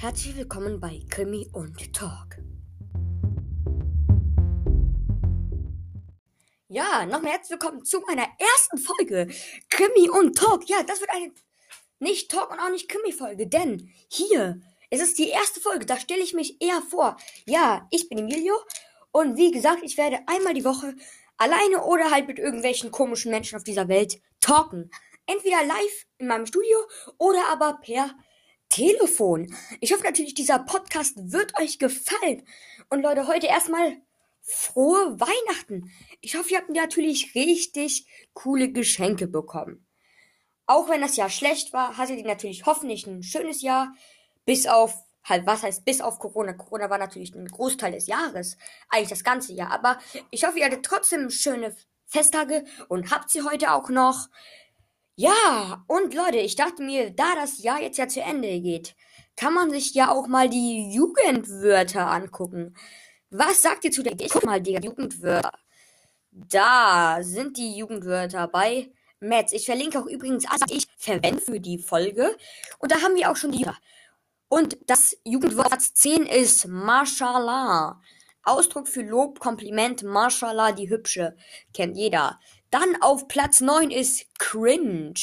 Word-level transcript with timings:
Herzlich 0.00 0.36
willkommen 0.36 0.78
bei 0.78 1.02
Krimi 1.10 1.48
und 1.52 1.92
Talk. 1.92 2.36
Ja, 6.68 7.04
nochmal 7.04 7.32
herzlich 7.32 7.58
willkommen 7.60 7.84
zu 7.84 7.98
meiner 8.06 8.28
ersten 8.38 8.78
Folge 8.78 9.26
Krimi 9.68 10.08
und 10.08 10.38
Talk. 10.38 10.68
Ja, 10.68 10.84
das 10.84 11.00
wird 11.00 11.10
eine 11.10 11.32
nicht 11.98 12.30
Talk 12.30 12.52
und 12.52 12.60
auch 12.60 12.70
nicht 12.70 12.88
Krimi-Folge, 12.88 13.48
denn 13.48 13.90
hier 14.06 14.60
es 14.90 15.00
ist 15.00 15.18
die 15.18 15.30
erste 15.30 15.60
Folge, 15.60 15.84
da 15.84 15.98
stelle 15.98 16.22
ich 16.22 16.32
mich 16.32 16.62
eher 16.62 16.80
vor. 16.80 17.16
Ja, 17.46 17.88
ich 17.90 18.08
bin 18.08 18.18
Emilio 18.18 18.54
und 19.10 19.36
wie 19.36 19.50
gesagt, 19.50 19.82
ich 19.82 19.96
werde 19.96 20.20
einmal 20.28 20.54
die 20.54 20.64
Woche 20.64 20.94
alleine 21.38 21.82
oder 21.82 22.12
halt 22.12 22.28
mit 22.28 22.38
irgendwelchen 22.38 22.92
komischen 22.92 23.32
Menschen 23.32 23.56
auf 23.56 23.64
dieser 23.64 23.88
Welt 23.88 24.22
talken. 24.38 24.92
Entweder 25.26 25.64
live 25.64 26.06
in 26.18 26.28
meinem 26.28 26.46
Studio 26.46 26.78
oder 27.18 27.48
aber 27.48 27.80
per 27.82 28.14
Telefon. 28.68 29.54
Ich 29.80 29.92
hoffe 29.92 30.04
natürlich, 30.04 30.34
dieser 30.34 30.58
Podcast 30.58 31.32
wird 31.32 31.58
euch 31.58 31.78
gefallen. 31.78 32.46
Und 32.90 33.02
Leute, 33.02 33.26
heute 33.26 33.46
erstmal 33.46 33.96
frohe 34.42 35.20
Weihnachten. 35.20 35.90
Ich 36.20 36.36
hoffe, 36.36 36.50
ihr 36.50 36.58
habt 36.58 36.70
natürlich 36.70 37.34
richtig 37.34 38.06
coole 38.32 38.72
Geschenke 38.72 39.26
bekommen. 39.26 39.86
Auch 40.66 40.88
wenn 40.88 41.00
das 41.00 41.16
Jahr 41.16 41.30
schlecht 41.30 41.72
war, 41.72 41.96
hattet 41.96 42.18
ihr 42.18 42.26
natürlich 42.26 42.66
hoffentlich 42.66 43.06
ein 43.06 43.22
schönes 43.22 43.62
Jahr. 43.62 43.94
Bis 44.44 44.66
auf, 44.66 44.94
halt, 45.24 45.46
was 45.46 45.62
heißt 45.62 45.84
bis 45.84 46.00
auf 46.00 46.18
Corona? 46.18 46.52
Corona 46.52 46.90
war 46.90 46.98
natürlich 46.98 47.34
ein 47.34 47.46
Großteil 47.46 47.92
des 47.92 48.06
Jahres. 48.06 48.56
Eigentlich 48.88 49.08
das 49.08 49.24
ganze 49.24 49.52
Jahr. 49.52 49.70
Aber 49.70 49.98
ich 50.30 50.44
hoffe, 50.44 50.58
ihr 50.58 50.66
hattet 50.66 50.84
trotzdem 50.84 51.30
schöne 51.30 51.74
Festtage 52.06 52.64
und 52.88 53.10
habt 53.10 53.30
sie 53.30 53.42
heute 53.42 53.72
auch 53.72 53.88
noch. 53.88 54.28
Ja, 55.20 55.84
und 55.88 56.14
Leute, 56.14 56.36
ich 56.36 56.54
dachte 56.54 56.80
mir, 56.80 57.10
da 57.10 57.34
das 57.34 57.60
Jahr 57.60 57.82
jetzt 57.82 57.98
ja 57.98 58.06
zu 58.06 58.20
Ende 58.20 58.60
geht, 58.60 58.94
kann 59.34 59.52
man 59.52 59.68
sich 59.68 59.92
ja 59.92 60.12
auch 60.12 60.28
mal 60.28 60.48
die 60.48 60.92
Jugendwörter 60.92 62.08
angucken. 62.08 62.76
Was 63.28 63.62
sagt 63.62 63.84
ihr 63.84 63.90
zu 63.90 64.04
der 64.04 64.12
Ich 64.20 64.30
guck 64.30 64.44
mal 64.44 64.60
die 64.60 64.74
Jugendwörter. 64.74 65.58
Da 66.30 67.18
sind 67.22 67.56
die 67.56 67.76
Jugendwörter 67.76 68.46
bei 68.46 68.92
Metz. 69.18 69.52
Ich 69.52 69.66
verlinke 69.66 69.98
auch 69.98 70.06
übrigens 70.06 70.46
alles, 70.46 70.62
was 70.62 70.70
ich 70.70 70.86
verwende 70.96 71.40
für 71.40 71.58
die 71.58 71.78
Folge. 71.78 72.36
Und 72.78 72.92
da 72.92 73.02
haben 73.02 73.16
wir 73.16 73.28
auch 73.28 73.36
schon 73.36 73.50
die. 73.50 73.66
Und 74.48 74.78
das 74.86 75.16
Jugendwort 75.24 75.82
10 75.82 76.26
ist 76.26 76.68
Mashallah. 76.68 78.00
Ausdruck 78.44 78.86
für 78.86 79.02
Lob, 79.02 79.40
Kompliment, 79.40 80.04
Mashallah, 80.04 80.70
die 80.70 80.88
Hübsche. 80.88 81.34
Kennt 81.74 81.96
jeder. 81.96 82.38
Dann 82.70 83.00
auf 83.00 83.28
Platz 83.28 83.60
9 83.60 83.90
ist 83.90 84.26
cringe. 84.38 85.14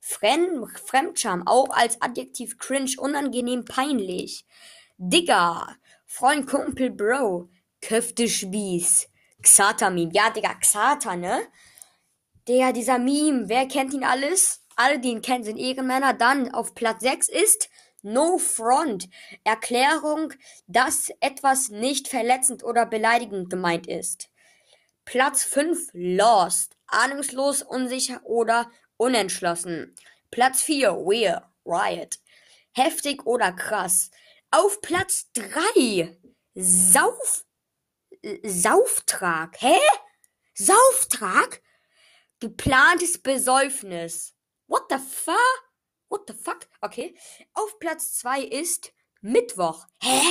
Fremd, 0.00 0.78
Fremdscham, 0.78 1.46
auch 1.46 1.70
als 1.70 2.02
Adjektiv 2.02 2.58
cringe, 2.58 2.92
unangenehm, 2.98 3.64
peinlich. 3.64 4.44
Digger, 4.98 5.76
Freund, 6.04 6.46
Kumpel, 6.46 6.90
Bro, 6.90 7.48
Köftespieß, 7.80 9.08
Xata-Meme. 9.42 10.12
Ja, 10.12 10.30
Digga, 10.30 10.54
Xata, 10.54 11.16
ne? 11.16 11.40
Der, 12.48 12.72
dieser 12.72 12.98
Meme, 12.98 13.48
wer 13.48 13.66
kennt 13.66 13.94
ihn 13.94 14.04
alles? 14.04 14.60
Alle, 14.76 14.98
die 14.98 15.08
ihn 15.08 15.22
kennen, 15.22 15.44
sind 15.44 15.56
Ehrenmänner. 15.56 16.12
Dann 16.12 16.52
auf 16.52 16.74
Platz 16.74 17.02
6 17.02 17.28
ist 17.28 17.70
No 18.02 18.38
Front. 18.38 19.08
Erklärung, 19.44 20.34
dass 20.66 21.10
etwas 21.20 21.70
nicht 21.70 22.08
verletzend 22.08 22.62
oder 22.62 22.84
beleidigend 22.84 23.48
gemeint 23.48 23.86
ist. 23.86 24.28
Platz 25.04 25.44
5 25.44 25.90
Lost. 25.92 26.76
Ahnungslos, 26.86 27.62
unsicher 27.62 28.20
oder 28.24 28.70
unentschlossen. 28.96 29.94
Platz 30.30 30.62
4 30.62 30.92
Weird. 30.92 31.42
Riot. 31.66 32.18
Heftig 32.72 33.26
oder 33.26 33.52
krass. 33.52 34.10
Auf 34.50 34.80
Platz 34.80 35.30
3 35.34 36.16
Sauf. 36.54 37.44
Sauftrag. 38.42 39.60
Hä? 39.60 39.78
Sauftrag? 40.54 41.60
Geplantes 42.40 43.20
Besäufnis. 43.20 44.34
What 44.66 44.84
the 44.88 44.98
fuck? 44.98 45.36
What 46.08 46.22
the 46.28 46.34
fuck? 46.34 46.68
Okay. 46.80 47.16
Auf 47.54 47.78
Platz 47.78 48.14
2 48.18 48.42
ist 48.42 48.92
Mittwoch. 49.20 49.86
Hä? 50.00 50.22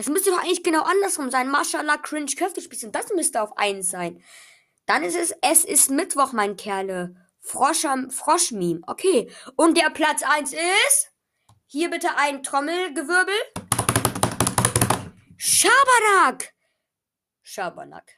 Das 0.00 0.08
müsste 0.08 0.30
doch 0.30 0.38
eigentlich 0.38 0.62
genau 0.62 0.80
andersrum 0.80 1.30
sein. 1.30 1.50
Mashallah, 1.50 1.98
cringe, 1.98 2.34
Köftespieß. 2.34 2.86
Das 2.90 3.12
müsste 3.12 3.42
auf 3.42 3.58
1 3.58 3.86
sein. 3.86 4.24
Dann 4.86 5.02
ist 5.02 5.14
es, 5.14 5.34
es 5.42 5.66
ist 5.66 5.90
Mittwoch, 5.90 6.32
mein 6.32 6.56
Kerle. 6.56 7.16
Froscham, 7.40 8.10
Froschmeme. 8.10 8.80
Okay. 8.86 9.30
Und 9.56 9.76
der 9.76 9.90
Platz 9.90 10.22
1 10.22 10.54
ist? 10.54 11.12
Hier 11.66 11.90
bitte 11.90 12.16
ein 12.16 12.42
Trommelgewirbel. 12.42 13.34
Schabernack. 15.36 16.54
Schabernack. 17.42 18.10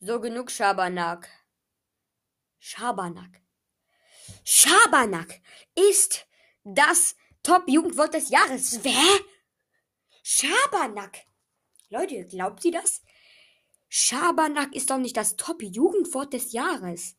So 0.00 0.18
genug 0.20 0.50
Schabernack. 0.50 1.28
Schabernack. 2.60 3.42
Schabernack 4.42 5.42
ist 5.74 6.26
das 6.64 7.14
Top-Jugendwort 7.42 8.14
des 8.14 8.30
Jahres. 8.30 8.82
Wer? 8.82 9.20
Schabernack. 10.30 11.24
Leute, 11.88 12.26
glaubt 12.26 12.62
ihr 12.66 12.72
das? 12.72 13.02
Schabernack 13.88 14.74
ist 14.74 14.90
doch 14.90 14.98
nicht 14.98 15.16
das 15.16 15.36
Top-Jugendwort 15.36 16.34
des 16.34 16.52
Jahres. 16.52 17.16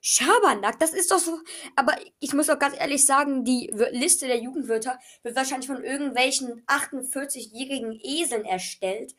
Schabernack, 0.00 0.80
das 0.80 0.92
ist 0.92 1.12
doch 1.12 1.20
so. 1.20 1.38
Aber 1.76 1.96
ich 2.18 2.32
muss 2.34 2.50
auch 2.50 2.58
ganz 2.58 2.76
ehrlich 2.76 3.06
sagen, 3.06 3.44
die 3.44 3.70
Liste 3.92 4.26
der 4.26 4.40
Jugendwörter 4.40 4.98
wird 5.22 5.36
wahrscheinlich 5.36 5.68
von 5.68 5.84
irgendwelchen 5.84 6.66
48-jährigen 6.66 8.00
Eseln 8.02 8.44
erstellt, 8.44 9.14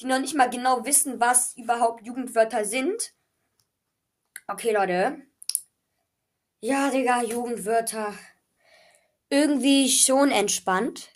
die 0.00 0.06
noch 0.06 0.18
nicht 0.18 0.34
mal 0.34 0.50
genau 0.50 0.84
wissen, 0.84 1.20
was 1.20 1.56
überhaupt 1.56 2.04
Jugendwörter 2.04 2.64
sind. 2.64 3.14
Okay, 4.48 4.72
Leute. 4.72 5.22
Ja, 6.58 6.90
Digga, 6.90 7.22
Jugendwörter. 7.22 8.12
Irgendwie 9.30 9.88
schon 9.88 10.32
entspannt. 10.32 11.15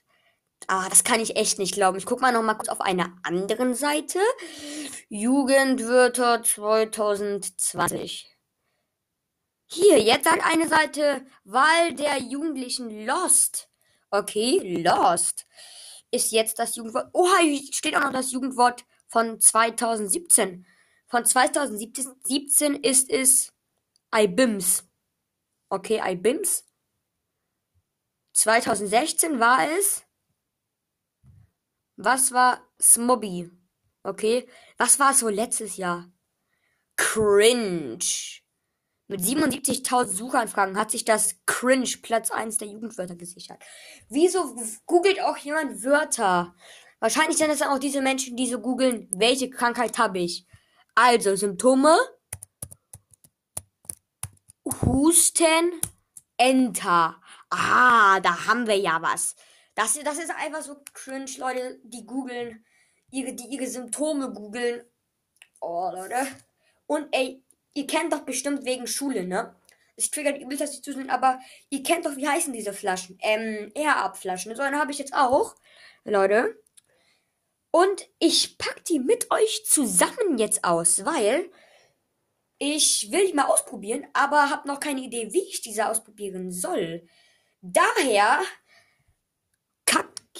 Ah, 0.73 0.89
das 0.89 1.03
kann 1.03 1.19
ich 1.19 1.35
echt 1.35 1.59
nicht 1.59 1.75
glauben. 1.75 1.99
Ich 1.99 2.07
guck 2.07 2.21
mal 2.21 2.31
noch 2.31 2.45
mal 2.45 2.55
kurz 2.55 2.69
auf 2.69 2.81
einer 2.81 3.19
anderen 3.25 3.75
Seite. 3.75 4.21
Jugendwörter 5.09 6.45
2020. 6.45 8.29
Hier, 9.67 10.01
jetzt 10.01 10.27
sagt 10.27 10.47
eine 10.47 10.69
Seite 10.69 11.27
Wahl 11.43 11.95
der 11.95 12.19
Jugendlichen 12.19 13.05
Lost. 13.05 13.69
Okay, 14.13 14.81
Lost 14.81 15.45
ist 16.13 16.31
jetzt 16.31 16.61
das 16.61 16.77
Jugendwort. 16.77 17.09
Oha, 17.15 17.39
hier 17.39 17.61
steht 17.73 17.97
auch 17.97 18.03
noch 18.03 18.13
das 18.13 18.31
Jugendwort 18.31 18.85
von 19.09 19.41
2017. 19.41 20.65
Von 21.09 21.25
2017 21.25 22.77
ist 22.77 23.11
es 23.11 23.53
IBIMS. 24.15 24.85
Okay, 25.69 26.01
IBIMS. 26.13 26.65
2016 28.35 29.41
war 29.41 29.69
es. 29.69 30.05
Was 32.03 32.33
war 32.33 32.67
Smobby? 32.81 33.51
Okay. 34.03 34.49
Was 34.79 34.99
war 34.99 35.11
es 35.11 35.19
so 35.19 35.29
letztes 35.29 35.77
Jahr? 35.77 36.11
Cringe. 36.97 37.99
Mit 39.07 39.21
77.000 39.21 40.07
Suchanfragen 40.07 40.79
hat 40.79 40.91
sich 40.91 41.05
das 41.05 41.35
Cringe 41.45 41.91
Platz 42.01 42.31
1 42.31 42.57
der 42.57 42.69
Jugendwörter 42.69 43.17
gesichert. 43.17 43.63
Wieso 44.09 44.57
googelt 44.87 45.21
auch 45.21 45.37
jemand 45.37 45.85
Wörter? 45.85 46.55
Wahrscheinlich 47.01 47.37
sind 47.37 47.51
es 47.51 47.59
dann 47.59 47.69
auch 47.69 47.79
diese 47.79 48.01
Menschen, 48.01 48.35
die 48.35 48.49
so 48.49 48.61
googeln, 48.61 49.07
welche 49.13 49.51
Krankheit 49.51 49.99
habe 49.99 50.21
ich. 50.21 50.47
Also 50.95 51.37
Symptome. 51.37 51.99
Husten. 54.87 55.83
Enter. 56.39 57.21
Ah, 57.51 58.21
da 58.21 58.47
haben 58.47 58.67
wir 58.67 58.79
ja 58.79 59.03
was. 59.03 59.37
Das, 59.81 59.99
das 60.05 60.19
ist 60.19 60.31
einfach 60.31 60.63
so 60.63 60.77
cringe, 60.93 61.31
Leute, 61.39 61.81
die 61.85 62.05
googeln, 62.05 62.65
ihre, 63.11 63.33
die 63.33 63.47
ihre 63.47 63.67
Symptome 63.67 64.33
googeln. 64.33 64.85
Oh, 65.61 65.91
Leute. 65.93 66.27
Und 66.87 67.09
ey, 67.13 67.43
Ihr 67.75 67.87
kennt 67.87 68.13
doch 68.13 68.21
bestimmt 68.21 68.65
wegen 68.65 68.87
Schule, 68.87 69.25
ne? 69.25 69.55
Es 69.97 70.11
triggert 70.11 70.41
übel, 70.41 70.57
dass 70.57 70.73
die 70.73 70.83
zu 70.83 70.93
sind, 70.93 71.11
aber 71.11 71.41
ihr 71.69 71.83
kennt 71.83 72.07
doch, 72.07 72.17
wie 72.17 72.27
heißen 72.27 72.53
diese 72.53 72.73
Flaschen? 72.73 73.19
Ähm, 73.21 73.71
Air-Up-Flaschen. 73.75 74.55
So 74.57 74.63
eine 74.63 74.79
habe 74.79 74.93
ich 74.93 74.99
jetzt 74.99 75.15
auch, 75.15 75.55
Leute. 76.05 76.61
Und 77.71 78.09
ich 78.19 78.59
pack 78.59 78.85
die 78.87 78.99
mit 78.99 79.31
euch 79.31 79.65
zusammen 79.67 80.39
jetzt 80.39 80.65
aus, 80.65 81.05
weil 81.05 81.51
ich 82.59 83.09
will 83.13 83.27
die 83.27 83.35
mal 83.35 83.45
ausprobieren, 83.45 84.07
aber 84.13 84.51
habe 84.51 84.67
noch 84.67 84.81
keine 84.81 85.03
Idee, 85.03 85.33
wie 85.33 85.43
ich 85.43 85.61
diese 85.61 85.89
ausprobieren 85.89 86.51
soll. 86.51 87.07
Daher, 87.61 88.41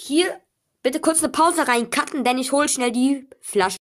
hier, 0.01 0.41
bitte 0.81 0.99
kurz 0.99 1.19
eine 1.19 1.31
Pause 1.31 1.67
reincutten, 1.67 2.23
denn 2.23 2.37
ich 2.37 2.51
hole 2.51 2.67
schnell 2.67 2.91
die 2.91 3.29
Flasche. 3.39 3.77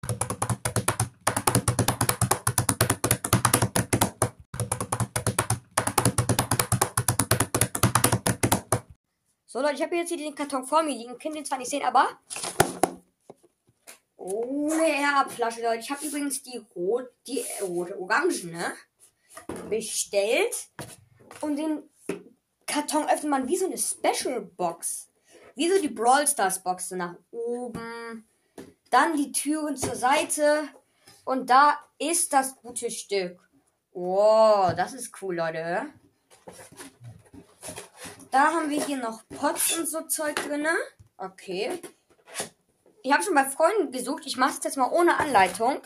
So, 9.46 9.60
Leute, 9.60 9.74
ich 9.74 9.82
habe 9.82 9.96
jetzt 9.96 10.10
hier 10.10 10.18
den 10.18 10.34
Karton 10.34 10.64
vor 10.64 10.82
mir 10.82 10.94
liegen. 10.94 11.18
Könnt 11.18 11.36
ihr 11.36 11.44
zwar 11.44 11.58
nicht 11.58 11.70
sehen, 11.70 11.82
aber. 11.82 12.20
Ohne 14.16 14.86
Erbflasche, 14.86 15.62
Leute. 15.62 15.80
Ich 15.80 15.90
habe 15.90 16.06
übrigens 16.06 16.42
die 16.42 16.58
rot, 16.76 17.08
die 17.26 17.44
rote, 17.62 17.98
orange, 17.98 18.44
ne? 18.44 18.74
Bestellt. 19.68 20.68
Und 21.40 21.56
den 21.56 21.82
Karton 22.66 23.04
öffnet 23.06 23.30
man 23.30 23.48
wie 23.48 23.56
so 23.56 23.66
eine 23.66 23.78
Special 23.78 24.40
Box. 24.42 25.09
Wie 25.60 25.68
so 25.68 25.78
die 25.78 25.88
Brawl 25.88 26.26
Stars 26.26 26.62
Box. 26.62 26.88
So 26.88 26.96
nach 26.96 27.16
oben. 27.32 28.26
Dann 28.88 29.14
die 29.14 29.30
Türen 29.30 29.76
zur 29.76 29.94
Seite. 29.94 30.66
Und 31.26 31.50
da 31.50 31.78
ist 31.98 32.32
das 32.32 32.56
gute 32.56 32.90
Stück. 32.90 33.38
Wow, 33.92 34.72
das 34.74 34.94
ist 34.94 35.12
cool, 35.20 35.36
Leute. 35.36 35.84
Da 38.30 38.54
haben 38.54 38.70
wir 38.70 38.82
hier 38.82 38.96
noch 38.96 39.20
Pots 39.28 39.76
und 39.76 39.86
so 39.86 40.00
Zeug 40.06 40.36
drin. 40.36 40.66
Okay. 41.18 41.78
Ich 43.02 43.12
habe 43.12 43.22
schon 43.22 43.34
bei 43.34 43.44
Freunden 43.44 43.92
gesucht. 43.92 44.22
Ich 44.24 44.38
mache 44.38 44.56
es 44.56 44.64
jetzt 44.64 44.78
mal 44.78 44.90
ohne 44.90 45.18
Anleitung. 45.18 45.82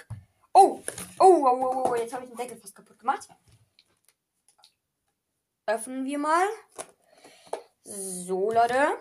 Oh, 0.52 0.82
oh, 1.18 1.44
oh, 1.48 1.48
oh, 1.48 1.88
oh. 1.88 1.94
jetzt 1.96 2.14
habe 2.14 2.22
ich 2.22 2.30
den 2.30 2.38
Deckel 2.38 2.58
fast 2.58 2.76
kaputt 2.76 3.00
gemacht. 3.00 3.26
Öffnen 5.66 6.04
wir 6.04 6.18
mal. 6.20 6.46
So, 7.82 8.52
Leute. 8.52 8.98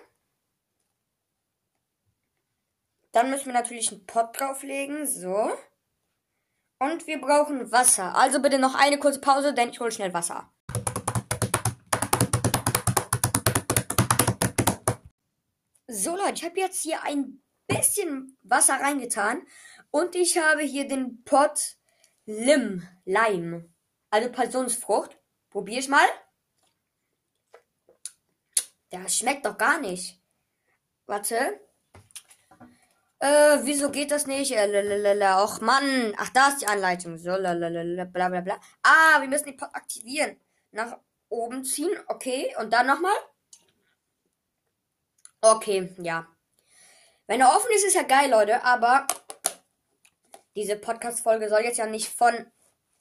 Dann 3.14 3.30
müssen 3.30 3.46
wir 3.46 3.54
natürlich 3.54 3.92
einen 3.92 4.06
Pot 4.06 4.38
drauflegen. 4.38 5.08
So. 5.08 5.56
Und 6.80 7.08
wir 7.08 7.22
brauchen 7.22 7.72
Wasser. 7.72 8.16
Also 8.16 8.42
bitte 8.42 8.60
noch 8.60 8.76
eine 8.76 9.00
kurze 9.00 9.22
Pause, 9.22 9.54
denn 9.54 9.70
ich 9.70 9.80
hole 9.80 9.92
schnell 9.92 10.14
Wasser. 10.14 10.52
So 15.88 16.16
Leute, 16.16 16.34
ich 16.34 16.44
habe 16.44 16.60
jetzt 16.60 16.82
hier 16.82 17.04
ein 17.04 17.44
bisschen 17.68 18.38
Wasser 18.42 18.82
reingetan 18.82 19.46
und 19.92 20.16
ich 20.16 20.40
habe 20.40 20.64
hier 20.64 20.88
den 20.88 21.24
Pot 21.24 21.78
Lim, 22.26 22.88
Lime, 23.06 23.72
also 24.10 24.32
Passionsfrucht. 24.32 25.20
Probier 25.52 25.80
ich 25.80 25.88
mal. 25.88 26.08
Das 28.90 29.16
schmeckt 29.16 29.46
doch 29.46 29.58
gar 29.58 29.80
nicht. 29.80 30.20
Warte. 31.06 31.60
Äh, 33.24 33.60
wieso 33.64 33.90
geht 33.90 34.12
das 34.12 34.28
nicht? 34.28 34.52
Äh, 34.52 34.66
lalalala. 34.66 35.46
Och 35.46 35.62
Mann. 35.62 36.14
Ach, 36.18 36.28
da 36.34 36.50
ist 36.50 36.62
die 36.62 36.68
Anleitung. 36.68 37.18
So, 37.18 37.30
lalalala, 37.30 38.04
bla 38.04 38.28
bla 38.28 38.42
bla. 38.42 38.60
Ah, 38.84 39.22
wir 39.22 39.30
müssen 39.30 39.46
den 39.46 39.56
Pot 39.56 39.70
aktivieren. 39.72 40.36
Nach 40.72 40.98
oben 41.30 41.64
ziehen. 41.64 41.98
Okay. 42.08 42.54
Und 42.60 42.74
dann 42.74 42.86
nochmal. 42.86 43.16
Okay, 45.40 45.96
ja. 46.00 46.28
Wenn 47.28 47.40
er 47.40 47.56
offen 47.56 47.72
ist, 47.74 47.86
ist 47.86 47.96
ja 47.96 48.04
geil, 48.04 48.30
Leute. 48.30 48.62
Aber 48.66 49.08
diese 50.58 50.76
Podcast-Folge 50.76 51.48
soll 51.48 51.62
jetzt 51.62 51.78
ja 51.78 51.86
nicht 51.86 52.10
von 52.10 52.34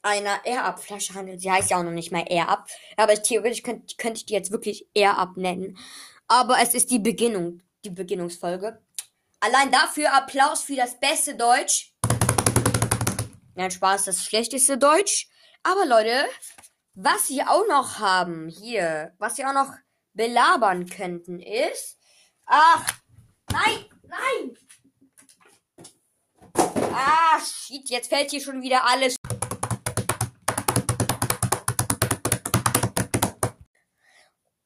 einer 0.03 0.47
Air-Up-Flasche 0.47 1.15
handeln. 1.15 1.41
Sie 1.41 1.51
heißt 1.51 1.71
ja 1.71 1.79
auch 1.79 1.83
noch 1.83 1.91
nicht 1.91 2.13
mal 2.13 2.25
Air-Up. 2.29 2.69
Aber 2.97 3.21
theoretisch 3.21 3.65
könnte 3.65 3.97
könnt 3.97 4.19
ich 4.19 4.27
die 4.27 4.35
jetzt 4.35 4.53
wirklich 4.53 4.87
Air-Up 4.95 5.37
nennen. 5.37 5.77
Aber 6.29 6.61
es 6.61 6.75
ist 6.75 6.93
die 6.93 7.01
Beginnung, 7.01 7.61
die 7.85 7.91
Beginnungsfolge. 7.91 8.81
Allein 9.45 9.73
dafür 9.73 10.15
Applaus 10.15 10.63
für 10.63 10.77
das 10.77 11.01
beste 11.01 11.35
Deutsch. 11.35 11.93
Nein, 13.57 13.73
Spaß, 13.73 14.05
das 14.05 14.25
schlechteste 14.25 14.79
Deutsch. 14.79 15.27
Aber 15.65 15.85
Leute, 15.85 16.27
was 16.95 17.29
wir 17.29 17.51
auch 17.51 17.67
noch 17.67 17.99
haben 17.99 18.49
hier, 18.49 19.15
was 19.19 19.39
wir 19.39 19.49
auch 19.49 19.53
noch 19.53 19.75
belabern 20.15 20.87
könnten, 20.89 21.41
ist, 21.41 21.99
Ach, 22.47 22.87
nein, 23.51 23.85
nein. 24.03 24.57
Ah, 26.93 27.41
shit, 27.41 27.89
jetzt 27.91 28.11
fällt 28.11 28.31
hier 28.31 28.41
schon 28.41 28.63
wieder 28.63 28.87
alles. 28.87 29.17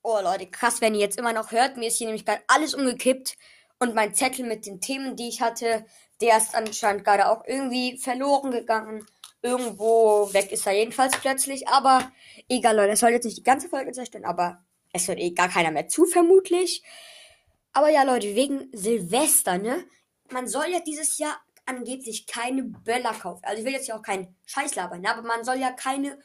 Oh 0.02 0.20
Leute, 0.22 0.50
krass, 0.50 0.82
wenn 0.82 0.94
ihr 0.94 1.00
jetzt 1.00 1.16
immer 1.16 1.32
noch 1.32 1.50
hört. 1.50 1.78
Mir 1.78 1.88
ist 1.88 1.96
hier 1.96 2.08
nämlich 2.08 2.26
gerade 2.26 2.42
alles 2.48 2.74
umgekippt. 2.74 3.36
Und 3.78 3.94
mein 3.94 4.14
Zettel 4.14 4.46
mit 4.46 4.66
den 4.66 4.80
Themen, 4.80 5.16
die 5.16 5.28
ich 5.28 5.40
hatte, 5.40 5.84
der 6.20 6.38
ist 6.38 6.54
anscheinend 6.54 7.04
gerade 7.04 7.28
auch 7.28 7.44
irgendwie 7.46 7.98
verloren 7.98 8.50
gegangen. 8.50 9.06
Irgendwo 9.42 10.32
weg 10.32 10.50
ist 10.50 10.66
er 10.66 10.72
jedenfalls 10.72 11.16
plötzlich. 11.18 11.68
Aber 11.68 12.10
egal, 12.48 12.76
Leute, 12.76 12.92
es 12.92 13.00
soll 13.00 13.10
jetzt 13.10 13.24
nicht 13.24 13.38
die 13.38 13.42
ganze 13.42 13.68
Folge 13.68 13.92
zerstören, 13.92 14.24
aber 14.24 14.64
es 14.92 15.08
hört 15.08 15.18
eh 15.18 15.32
gar 15.32 15.48
keiner 15.48 15.70
mehr 15.70 15.88
zu, 15.88 16.06
vermutlich. 16.06 16.82
Aber 17.72 17.90
ja, 17.90 18.02
Leute, 18.02 18.34
wegen 18.34 18.70
Silvester, 18.72 19.58
ne? 19.58 19.84
Man 20.30 20.48
soll 20.48 20.68
ja 20.68 20.80
dieses 20.80 21.18
Jahr 21.18 21.36
angeblich 21.66 22.26
keine 22.26 22.62
Böller 22.62 23.12
kaufen. 23.12 23.44
Also 23.44 23.60
ich 23.60 23.66
will 23.66 23.74
jetzt 23.74 23.88
ja 23.88 23.98
auch 23.98 24.02
keinen 24.02 24.34
Scheiß 24.46 24.74
labern, 24.76 25.02
ne? 25.02 25.10
aber 25.10 25.22
man 25.22 25.44
soll 25.44 25.56
ja 25.56 25.72
keine 25.72 26.18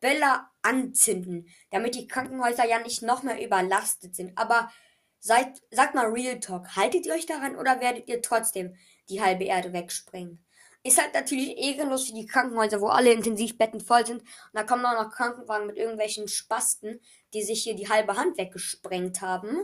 Böller 0.00 0.50
anzünden, 0.62 1.48
damit 1.70 1.94
die 1.94 2.06
Krankenhäuser 2.06 2.66
ja 2.66 2.80
nicht 2.80 3.02
noch 3.02 3.22
mehr 3.22 3.44
überlastet 3.44 4.16
sind. 4.16 4.36
Aber 4.36 4.70
seid, 5.20 5.60
sagt 5.70 5.94
mal 5.94 6.06
Real 6.06 6.40
Talk, 6.40 6.76
haltet 6.76 7.06
ihr 7.06 7.14
euch 7.14 7.26
daran 7.26 7.56
oder 7.56 7.80
werdet 7.80 8.08
ihr 8.08 8.22
trotzdem 8.22 8.76
die 9.08 9.20
halbe 9.20 9.44
Erde 9.44 9.72
wegspringen? 9.72 10.44
Ist 10.84 11.00
halt 11.00 11.12
natürlich 11.12 11.58
ehrenlos 11.58 12.06
für 12.06 12.14
die 12.14 12.26
Krankenhäuser, 12.26 12.80
wo 12.80 12.86
alle 12.86 13.12
Intensivbetten 13.12 13.80
voll 13.80 14.06
sind. 14.06 14.22
Und 14.22 14.28
da 14.54 14.62
kommen 14.62 14.86
auch 14.86 15.02
noch 15.02 15.10
Krankenwagen 15.10 15.66
mit 15.66 15.76
irgendwelchen 15.76 16.28
Spasten, 16.28 17.00
die 17.34 17.42
sich 17.42 17.64
hier 17.64 17.74
die 17.74 17.88
halbe 17.88 18.16
Hand 18.16 18.38
weggesprengt 18.38 19.20
haben. 19.20 19.58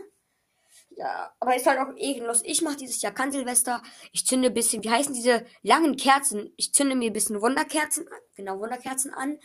Ja, 0.97 1.33
aber 1.41 1.57
ist 1.57 1.67
halt 1.67 1.79
auch 1.79 1.97
ehrenlos. 1.97 2.43
Ich 2.45 2.62
mache 2.62 2.77
dieses 2.77 3.00
Jahr 3.03 3.12
kein 3.12 3.33
Silvester. 3.33 3.83
Ich 4.12 4.27
zünde 4.27 4.49
ein 4.49 4.55
bisschen, 4.55 4.83
wie 4.85 4.91
heißen 4.91 5.15
diese 5.15 5.45
langen 5.62 5.97
Kerzen? 5.97 6.53
Ich 6.57 6.73
zünde 6.73 6.95
mir 6.95 7.11
ein 7.11 7.12
bisschen 7.12 7.41
Wunderkerzen 7.41 8.07
an. 8.09 8.21
Genau, 8.37 8.59
Wunderkerzen 8.59 9.12
an. 9.12 9.39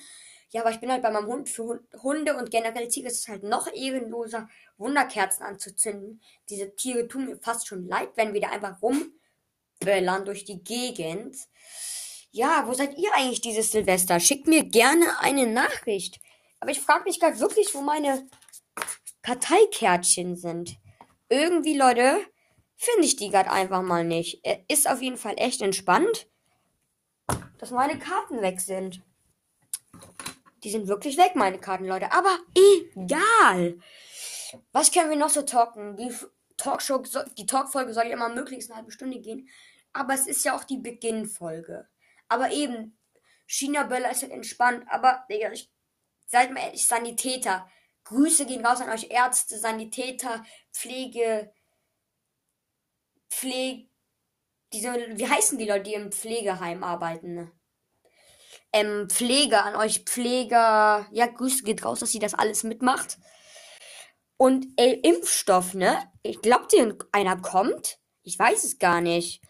Ja, 0.52 0.62
aber 0.62 0.72
ich 0.72 0.80
bin 0.80 0.92
halt 0.92 1.04
bei 1.04 1.12
meinem 1.12 1.28
Hund 1.28 1.50
für 1.50 1.84
Hunde 2.02 2.36
und 2.36 2.50
generell 2.50 2.88
Tiere 2.88 3.08
ist 3.08 3.20
es 3.20 3.28
halt 3.28 3.44
noch 3.44 3.68
ehrenloser, 3.72 4.50
Wunderkerzen 4.78 5.44
anzuzünden. 5.44 6.22
Diese 6.50 6.76
Tiere 6.76 7.08
tun 7.08 7.26
mir 7.26 7.38
fast 7.38 7.68
schon 7.68 7.88
leid, 7.88 8.10
wenn 8.16 8.34
wir 8.34 8.42
da 8.42 8.50
einfach 8.50 8.82
rumböllern 8.82 10.26
durch 10.26 10.46
die 10.46 10.64
Gegend. 10.64 11.38
Ja, 12.32 12.68
wo 12.68 12.74
seid 12.74 12.98
ihr 12.98 13.14
eigentlich 13.16 13.42
dieses 13.42 13.72
Silvester? 13.72 14.20
Schickt 14.20 14.48
mir 14.48 14.64
gerne 14.64 15.20
eine 15.20 15.46
Nachricht. 15.48 16.20
Aber 16.60 16.72
ich 16.72 16.82
frage 16.82 17.04
mich 17.04 17.20
gerade 17.20 17.40
wirklich, 17.40 17.74
wo 17.76 17.82
meine 17.82 18.28
Karteikärtchen 19.22 20.36
sind 20.36 20.78
irgendwie, 21.30 21.78
Leute, 21.78 22.26
finde 22.76 23.06
ich 23.06 23.16
die 23.16 23.30
gerade 23.30 23.52
einfach 23.52 23.84
mal 23.84 24.04
nicht. 24.04 24.44
Ist 24.68 24.90
auf 24.90 25.02
jeden 25.02 25.18
Fall 25.18 25.36
echt 25.38 25.62
entspannt, 25.62 26.28
dass 27.60 27.72
meine 27.72 28.00
Karten 28.00 28.42
weg 28.42 28.60
sind. 28.60 29.02
Die 30.64 30.72
sind 30.72 30.88
wirklich 30.88 31.18
weg, 31.18 31.36
meine 31.36 31.60
Karten, 31.60 31.86
Leute. 31.86 32.12
Aber 32.12 32.38
egal. 32.96 33.80
Was 34.72 34.92
können 34.92 35.10
wir 35.10 35.18
noch 35.18 35.30
so 35.30 35.44
talken? 35.44 35.96
Die 35.96 36.14
Talkshow, 36.58 37.02
die 37.38 37.46
Talkfolge 37.46 37.94
soll 37.94 38.06
ja 38.06 38.14
immer 38.14 38.30
möglichst 38.30 38.70
eine 38.70 38.78
halbe 38.78 38.92
Stunde 38.92 39.20
gehen. 39.20 39.50
Aber 39.94 40.14
es 40.14 40.28
ist 40.28 40.44
ja 40.46 40.56
auch 40.56 40.64
die 40.64 40.78
Beginnfolge. 40.78 41.88
Aber 42.28 42.52
eben, 42.52 42.98
China 43.48 43.84
Böller 43.84 44.12
ist 44.12 44.22
halt 44.22 44.32
entspannt. 44.32 44.86
Aber, 44.90 45.26
Digga, 45.30 45.52
ich, 45.52 45.72
seid 46.28 46.52
mal 46.52 46.62
ehrlich, 46.62 46.86
Sanitäter. 46.86 47.70
Grüße 48.04 48.46
gehen 48.46 48.66
raus 48.66 48.82
an 48.82 48.90
euch 48.90 49.10
Ärzte, 49.10 49.58
Sanitäter, 49.58 50.44
Pflege, 50.72 51.54
Pflege, 53.30 53.88
diese, 54.74 54.94
wie 54.94 55.28
heißen 55.28 55.58
die 55.58 55.66
Leute, 55.66 55.84
die 55.84 55.94
im 55.94 56.12
Pflegeheim 56.12 56.84
arbeiten? 56.84 57.52
Ähm, 58.72 59.10
Pflege 59.10 59.64
an 59.64 59.76
euch 59.76 60.04
Pfleger. 60.06 61.08
Ja, 61.12 61.26
Grüße 61.28 61.64
geht 61.64 61.84
raus, 61.84 62.00
dass 62.00 62.12
sie 62.12 62.20
das 62.20 62.34
alles 62.34 62.64
mitmacht. 62.64 63.18
Und 64.38 64.68
ey, 64.78 64.94
Impfstoff, 64.94 65.74
ne? 65.74 66.12
Ich 66.24 66.42
glaubt 66.42 66.74
einer 67.12 67.38
kommt? 67.42 68.00
Ich 68.24 68.38
weiß 68.38 68.64
es 68.64 68.80
gar 68.80 69.02
nicht. 69.02 69.42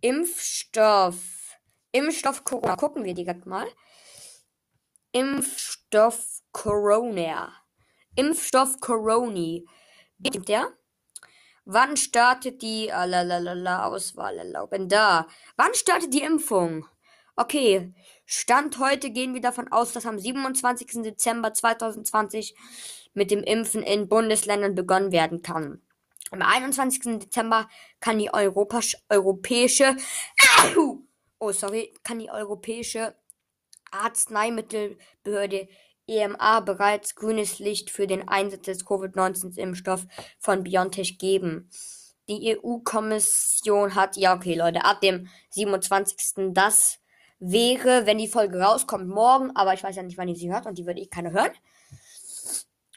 Impfstoff. 0.00 1.16
Impfstoff 1.92 2.44
Corona. 2.44 2.76
Gucken 2.76 3.04
wir 3.04 3.14
direkt 3.14 3.46
mal. 3.46 3.66
Impfstoff 5.12 6.42
Corona. 6.52 7.52
Impfstoff 8.14 8.78
Coroni. 8.80 9.66
Gibt 10.20 10.48
der? 10.48 10.72
Wann 11.64 11.96
startet 11.96 12.62
die 12.62 12.92
alalala, 12.92 13.86
Auswahl 13.86 14.38
erlauben? 14.38 14.88
Da. 14.88 15.26
Wann 15.56 15.74
startet 15.74 16.14
die 16.14 16.22
Impfung? 16.22 16.86
Okay. 17.40 17.94
Stand 18.26 18.80
heute 18.80 19.10
gehen 19.10 19.32
wir 19.32 19.40
davon 19.40 19.70
aus, 19.70 19.92
dass 19.92 20.06
am 20.06 20.18
27. 20.18 21.04
Dezember 21.04 21.54
2020 21.54 22.56
mit 23.14 23.30
dem 23.30 23.44
Impfen 23.44 23.84
in 23.84 24.08
Bundesländern 24.08 24.74
begonnen 24.74 25.12
werden 25.12 25.40
kann. 25.40 25.80
Am 26.32 26.42
21. 26.42 27.20
Dezember 27.20 27.68
kann 28.00 28.18
die 28.18 28.34
Europas 28.34 28.94
europäische 29.08 29.96
oh 31.38 31.52
sorry, 31.52 31.94
kann 32.02 32.18
die 32.18 32.28
europäische 32.28 33.14
Arzneimittelbehörde 33.92 35.68
EMA 36.08 36.58
bereits 36.58 37.14
grünes 37.14 37.60
Licht 37.60 37.90
für 37.90 38.08
den 38.08 38.28
Einsatz 38.28 38.62
des 38.62 38.84
Covid-19-Impfstoffs 38.84 40.08
von 40.40 40.64
BioNTech 40.64 41.18
geben. 41.18 41.70
Die 42.28 42.58
EU-Kommission 42.58 43.94
hat, 43.94 44.16
ja 44.16 44.34
okay 44.34 44.56
Leute, 44.56 44.84
ab 44.84 45.00
dem 45.02 45.28
27. 45.50 46.52
Das 46.52 46.98
wäre, 47.38 48.06
wenn 48.06 48.18
die 48.18 48.28
Folge 48.28 48.60
rauskommt, 48.60 49.08
morgen, 49.08 49.54
aber 49.54 49.74
ich 49.74 49.82
weiß 49.82 49.96
ja 49.96 50.02
nicht, 50.02 50.18
wann 50.18 50.28
ihr 50.28 50.36
sie 50.36 50.52
hört 50.52 50.66
und 50.66 50.78
die 50.78 50.86
würde 50.86 51.00
eh 51.00 51.06
keiner 51.06 51.32
hören. 51.32 51.52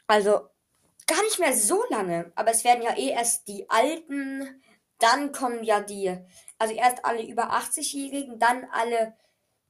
Also 0.06 0.48
gar 1.06 1.22
nicht 1.22 1.38
mehr 1.38 1.56
so 1.56 1.82
lange, 1.90 2.32
aber 2.34 2.50
es 2.50 2.64
werden 2.64 2.82
ja 2.82 2.96
eh 2.96 3.10
erst 3.10 3.48
die 3.48 3.68
alten, 3.70 4.62
dann 4.98 5.32
kommen 5.32 5.64
ja 5.64 5.80
die, 5.80 6.16
also 6.58 6.74
erst 6.74 7.04
alle 7.04 7.26
über 7.26 7.52
80-Jährigen, 7.52 8.38
dann 8.38 8.66
alle 8.72 9.14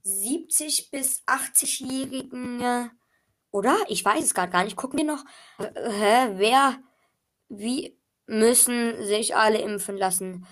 70 0.04 0.90
bis 0.90 1.22
80-Jährigen, 1.26 2.90
oder? 3.50 3.76
Ich 3.88 4.04
weiß 4.04 4.24
es 4.24 4.34
gerade 4.34 4.50
gar 4.50 4.64
nicht. 4.64 4.76
Gucken 4.76 4.98
wir 4.98 5.06
noch, 5.06 5.24
hä, 5.58 6.32
wer, 6.34 6.78
wie 7.48 7.98
müssen 8.26 9.04
sich 9.04 9.36
alle 9.36 9.58
impfen 9.58 9.96
lassen? 9.96 10.46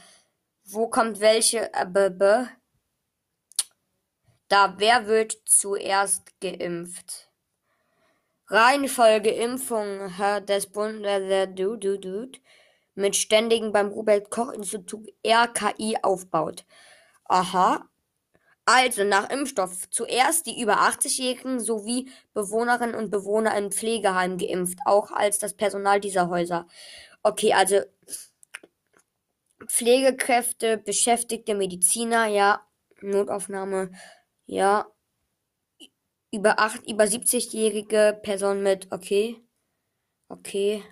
Wo 0.65 0.89
kommt 0.89 1.21
welche, 1.21 1.73
äh, 1.75 1.87
da 4.51 4.75
wer 4.79 5.07
wird 5.07 5.39
zuerst 5.47 6.39
geimpft? 6.41 7.31
Reihenfolge 8.49 9.31
Impfung 9.31 10.13
des 10.47 10.67
Bundes 10.67 11.49
du, 11.55 11.77
du, 11.77 11.99
du, 11.99 12.29
mit 12.97 13.15
ständigen 13.15 13.73
beim 13.73 13.89
Robert 13.89 14.29
Koch 14.31 14.53
Institut 14.53 15.09
RKI 15.25 15.99
aufbaut. 16.03 16.65
Aha. 17.27 17.89
Also 18.65 19.05
nach 19.05 19.31
Impfstoff 19.31 19.89
zuerst 19.91 20.47
die 20.47 20.61
über 20.61 20.81
80-Jährigen 20.81 21.61
sowie 21.61 22.11
Bewohnerinnen 22.35 22.97
und 22.97 23.11
Bewohner 23.11 23.57
im 23.57 23.71
Pflegeheim 23.71 24.37
geimpft, 24.37 24.81
auch 24.85 25.13
als 25.13 25.39
das 25.39 25.55
Personal 25.55 26.01
dieser 26.01 26.29
Häuser. 26.29 26.67
Okay, 27.23 27.53
also 27.53 27.81
Pflegekräfte, 29.67 30.77
Beschäftigte, 30.77 31.55
Mediziner, 31.55 32.27
ja, 32.27 32.67
Notaufnahme, 33.01 33.93
ja. 34.51 34.91
Über 36.33 36.59
acht, 36.59 36.87
über 36.89 37.05
70-jährige 37.05 38.19
Person 38.23 38.63
mit, 38.63 38.91
okay. 38.93 39.41
Okay. 40.29 40.85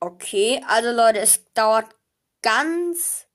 Okay, 0.00 0.62
also 0.66 0.92
Leute, 0.92 1.18
es 1.20 1.44
dauert 1.52 1.94
ganz 2.40 3.26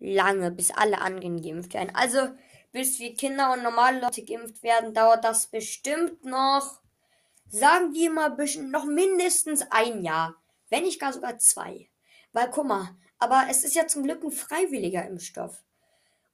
lange, 0.00 0.50
bis 0.50 0.72
alle 0.72 1.00
anderen 1.00 1.40
geimpft 1.40 1.74
werden. 1.74 1.94
Also, 1.94 2.18
bis 2.72 2.98
wir 2.98 3.14
Kinder 3.14 3.52
und 3.52 3.62
normale 3.62 4.00
Leute 4.00 4.24
geimpft 4.24 4.64
werden, 4.64 4.94
dauert 4.94 5.24
das 5.24 5.46
bestimmt 5.46 6.24
noch, 6.24 6.80
sagen 7.48 7.94
wir 7.94 8.10
mal, 8.10 8.36
noch 8.68 8.84
mindestens 8.84 9.62
ein 9.70 10.02
Jahr. 10.02 10.34
Wenn 10.70 10.84
nicht 10.84 11.00
gar 11.00 11.12
sogar 11.12 11.38
zwei. 11.38 11.88
Weil, 12.32 12.50
guck 12.50 12.66
mal, 12.66 12.96
aber 13.18 13.46
es 13.48 13.62
ist 13.62 13.76
ja 13.76 13.86
zum 13.86 14.02
Glück 14.02 14.24
ein 14.24 14.32
freiwilliger 14.32 15.06
Impfstoff. 15.06 15.62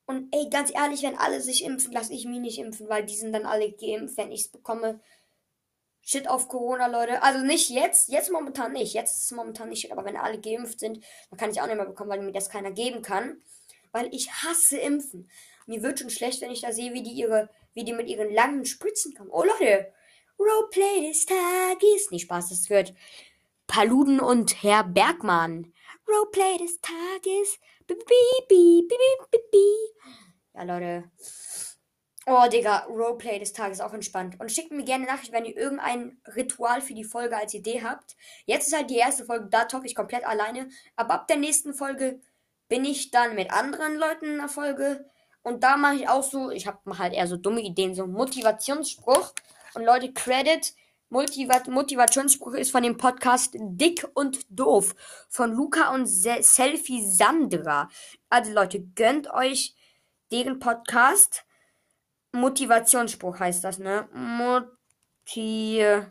Und 0.06 0.28
ey, 0.32 0.48
ganz 0.50 0.72
ehrlich, 0.72 1.02
wenn 1.02 1.18
alle 1.18 1.40
sich 1.40 1.64
impfen, 1.64 1.92
lasse 1.92 2.14
ich 2.14 2.26
mich 2.26 2.38
nicht 2.38 2.58
impfen, 2.58 2.88
weil 2.88 3.04
die 3.04 3.16
sind 3.16 3.32
dann 3.32 3.44
alle 3.44 3.72
geimpft, 3.72 4.16
wenn 4.16 4.30
ich 4.30 4.42
es 4.42 4.48
bekomme. 4.48 5.00
Shit 6.02 6.28
auf 6.28 6.46
Corona, 6.46 6.86
Leute. 6.86 7.22
Also 7.22 7.44
nicht 7.44 7.68
jetzt, 7.70 8.08
jetzt 8.08 8.30
momentan 8.30 8.72
nicht. 8.72 8.94
Jetzt 8.94 9.16
ist 9.16 9.24
es 9.24 9.32
momentan 9.32 9.68
nicht 9.68 9.80
shit, 9.80 9.90
aber 9.90 10.04
wenn 10.04 10.16
alle 10.16 10.40
geimpft 10.40 10.78
sind, 10.78 11.04
dann 11.30 11.38
kann 11.38 11.50
ich 11.50 11.60
auch 11.60 11.66
nicht 11.66 11.76
mehr 11.76 11.86
bekommen, 11.86 12.10
weil 12.10 12.22
mir 12.22 12.30
das 12.30 12.48
keiner 12.48 12.70
geben 12.70 13.02
kann. 13.02 13.42
Weil 13.90 14.14
ich 14.14 14.30
hasse 14.30 14.78
Impfen. 14.78 15.28
Mir 15.66 15.82
wird 15.82 15.98
schon 15.98 16.10
schlecht, 16.10 16.40
wenn 16.40 16.52
ich 16.52 16.60
da 16.60 16.70
sehe, 16.70 16.94
wie 16.94 17.02
die 17.02 17.10
ihre, 17.10 17.50
wie 17.74 17.82
die 17.82 17.92
mit 17.92 18.08
ihren 18.08 18.32
langen 18.32 18.64
Spritzen 18.64 19.14
kommen. 19.14 19.30
Oh 19.30 19.42
Leute, 19.42 19.92
Roleplay 20.38 21.08
des 21.08 21.26
Tages. 21.26 22.12
Nicht 22.12 22.22
Spaß, 22.22 22.50
das 22.50 22.68
gehört 22.68 22.94
Paluden 23.66 24.20
und 24.20 24.62
Herr 24.62 24.84
Bergmann. 24.84 25.72
Roleplay 26.08 26.58
des 26.58 26.80
Tages. 26.80 27.58
Ja, 30.54 30.62
Leute. 30.62 31.10
Oh, 32.28 32.48
Digga, 32.50 32.86
Roleplay 32.86 33.38
des 33.38 33.52
Tages 33.52 33.80
auch 33.80 33.92
entspannt. 33.92 34.40
Und 34.40 34.50
schickt 34.50 34.72
mir 34.72 34.84
gerne 34.84 35.04
Nachricht, 35.06 35.32
wenn 35.32 35.44
ihr 35.44 35.56
irgendein 35.56 36.20
Ritual 36.34 36.80
für 36.80 36.94
die 36.94 37.04
Folge 37.04 37.36
als 37.36 37.54
Idee 37.54 37.82
habt. 37.82 38.16
Jetzt 38.46 38.68
ist 38.68 38.76
halt 38.76 38.90
die 38.90 38.96
erste 38.96 39.24
Folge, 39.24 39.48
da 39.50 39.64
talk 39.64 39.84
ich 39.84 39.94
komplett 39.94 40.24
alleine. 40.24 40.68
Aber 40.96 41.14
ab 41.14 41.28
der 41.28 41.36
nächsten 41.36 41.74
Folge 41.74 42.20
bin 42.68 42.84
ich 42.84 43.10
dann 43.10 43.34
mit 43.34 43.52
anderen 43.52 43.96
Leuten 43.96 44.26
in 44.26 44.38
der 44.38 44.48
Folge. 44.48 45.08
Und 45.42 45.62
da 45.62 45.76
mache 45.76 45.94
ich 45.96 46.08
auch 46.08 46.24
so, 46.24 46.50
ich 46.50 46.66
habe 46.66 46.98
halt 46.98 47.14
eher 47.14 47.28
so 47.28 47.36
dumme 47.36 47.60
Ideen, 47.60 47.94
so 47.94 48.06
Motivationsspruch. 48.06 49.32
Und 49.74 49.84
Leute, 49.84 50.12
Credit 50.12 50.74
Motivat 51.08 51.68
Motivationsspruch 51.68 52.54
ist 52.54 52.72
von 52.72 52.82
dem 52.82 52.96
Podcast 52.96 53.54
Dick 53.54 54.06
und 54.14 54.40
Doof 54.50 54.96
von 55.28 55.52
Luca 55.52 55.94
und 55.94 56.06
Se 56.06 56.38
Selfie 56.40 57.08
Sandra. 57.08 57.88
Also 58.28 58.52
Leute, 58.52 58.80
gönnt 58.96 59.30
euch 59.30 59.76
deren 60.32 60.58
Podcast. 60.58 61.44
Motivationsspruch 62.32 63.38
heißt 63.38 63.62
das, 63.62 63.78
ne? 63.78 64.08
Motivation. 64.12 66.10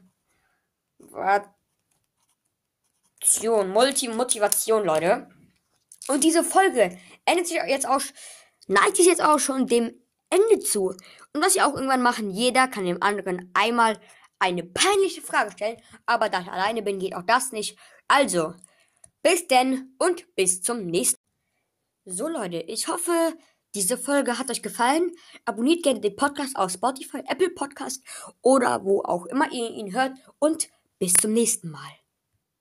Multi-Motivation, 3.70 4.86
Leute. 4.86 5.28
Und 6.08 6.24
diese 6.24 6.44
Folge 6.44 6.98
endet 7.26 7.48
sich 7.48 7.58
jetzt 7.68 7.88
auch, 7.88 8.02
neigt 8.68 8.96
sich 8.96 9.08
jetzt 9.08 9.22
auch 9.24 9.40
schon 9.40 9.68
dem 9.68 9.94
Ende 10.30 10.60
zu. 10.60 10.96
Und 11.34 11.44
was 11.44 11.56
wir 11.56 11.68
auch 11.68 11.74
irgendwann 11.74 12.02
machen, 12.02 12.30
jeder 12.30 12.70
kann 12.70 12.86
dem 12.86 13.04
anderen 13.04 13.52
einmal 13.54 14.00
eine 14.40 14.64
peinliche 14.64 15.22
Frage 15.22 15.52
stellen, 15.52 15.82
aber 16.06 16.30
da 16.30 16.42
ich 16.42 16.48
alleine 16.48 16.82
bin, 16.82 17.00
geht 17.00 17.16
auch 17.16 17.24
das 17.24 17.52
nicht. 17.52 17.78
Also, 18.08 18.54
bis 19.24 19.48
denn 19.48 19.96
und 19.98 20.36
bis 20.36 20.62
zum 20.62 20.86
nächsten. 20.86 21.20
So 22.06 22.28
Leute, 22.28 22.58
ich 22.58 22.88
hoffe, 22.88 23.34
diese 23.74 23.98
Folge 23.98 24.38
hat 24.38 24.50
euch 24.50 24.62
gefallen. 24.62 25.12
Abonniert 25.44 25.84
gerne 25.84 26.00
den 26.00 26.16
Podcast 26.16 26.56
auf 26.56 26.72
Spotify, 26.72 27.24
Apple 27.28 27.50
Podcast 27.50 28.04
oder 28.42 28.86
wo 28.86 29.02
auch 29.02 29.26
immer 29.26 29.52
ihr 29.52 29.70
ihn 29.72 29.94
hört 29.94 30.18
und 30.40 30.70
bis 31.00 31.14
zum 31.14 31.34
nächsten 31.34 31.70
Mal. 31.72 32.05